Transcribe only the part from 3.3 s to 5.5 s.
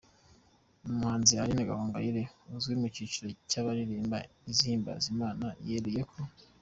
cy’abaririmba izihimbaza Imana